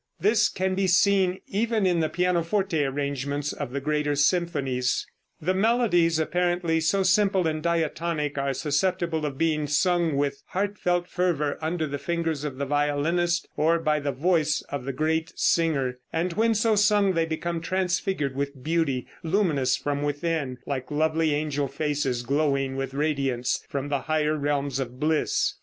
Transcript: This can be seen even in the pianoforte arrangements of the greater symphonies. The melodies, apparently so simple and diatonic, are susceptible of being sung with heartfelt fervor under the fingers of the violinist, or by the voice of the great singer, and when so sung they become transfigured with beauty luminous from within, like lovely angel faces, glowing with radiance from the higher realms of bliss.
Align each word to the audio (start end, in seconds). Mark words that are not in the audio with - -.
This 0.19 0.49
can 0.49 0.73
be 0.73 0.87
seen 0.87 1.41
even 1.45 1.85
in 1.85 1.99
the 1.99 2.09
pianoforte 2.09 2.83
arrangements 2.83 3.53
of 3.53 3.71
the 3.71 3.79
greater 3.79 4.15
symphonies. 4.15 5.05
The 5.39 5.53
melodies, 5.53 6.17
apparently 6.17 6.79
so 6.79 7.03
simple 7.03 7.45
and 7.45 7.61
diatonic, 7.61 8.35
are 8.35 8.55
susceptible 8.55 9.27
of 9.27 9.37
being 9.37 9.67
sung 9.67 10.15
with 10.17 10.41
heartfelt 10.47 11.07
fervor 11.07 11.59
under 11.61 11.85
the 11.85 11.99
fingers 11.99 12.43
of 12.43 12.57
the 12.57 12.65
violinist, 12.65 13.47
or 13.55 13.77
by 13.77 13.99
the 13.99 14.11
voice 14.11 14.63
of 14.69 14.85
the 14.85 14.91
great 14.93 15.33
singer, 15.35 15.99
and 16.11 16.33
when 16.33 16.55
so 16.55 16.75
sung 16.75 17.13
they 17.13 17.25
become 17.27 17.61
transfigured 17.61 18.35
with 18.35 18.63
beauty 18.63 19.05
luminous 19.21 19.77
from 19.77 20.01
within, 20.01 20.57
like 20.65 20.89
lovely 20.89 21.31
angel 21.35 21.67
faces, 21.67 22.23
glowing 22.23 22.75
with 22.75 22.95
radiance 22.95 23.63
from 23.69 23.89
the 23.89 23.99
higher 24.01 24.35
realms 24.35 24.79
of 24.79 24.99
bliss. 24.99 25.57